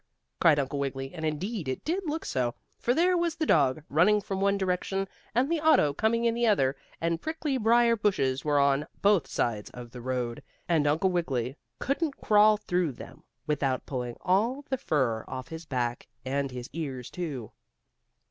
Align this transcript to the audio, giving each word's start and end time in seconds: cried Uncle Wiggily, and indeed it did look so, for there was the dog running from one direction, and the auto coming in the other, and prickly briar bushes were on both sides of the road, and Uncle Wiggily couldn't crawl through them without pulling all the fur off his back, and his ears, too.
cried 0.39 0.57
Uncle 0.57 0.79
Wiggily, 0.79 1.13
and 1.13 1.23
indeed 1.25 1.67
it 1.67 1.85
did 1.85 2.01
look 2.07 2.25
so, 2.25 2.55
for 2.79 2.91
there 2.91 3.15
was 3.15 3.35
the 3.35 3.45
dog 3.45 3.83
running 3.87 4.19
from 4.19 4.41
one 4.41 4.57
direction, 4.57 5.07
and 5.35 5.47
the 5.47 5.61
auto 5.61 5.93
coming 5.93 6.25
in 6.25 6.33
the 6.33 6.47
other, 6.47 6.75
and 6.99 7.21
prickly 7.21 7.55
briar 7.55 7.95
bushes 7.95 8.43
were 8.43 8.57
on 8.57 8.87
both 9.03 9.27
sides 9.27 9.69
of 9.75 9.91
the 9.91 10.01
road, 10.01 10.41
and 10.67 10.87
Uncle 10.87 11.11
Wiggily 11.11 11.55
couldn't 11.77 12.17
crawl 12.19 12.57
through 12.57 12.91
them 12.91 13.21
without 13.45 13.85
pulling 13.85 14.17
all 14.21 14.63
the 14.71 14.77
fur 14.79 15.23
off 15.27 15.49
his 15.49 15.67
back, 15.67 16.07
and 16.25 16.49
his 16.49 16.67
ears, 16.73 17.11
too. 17.11 17.51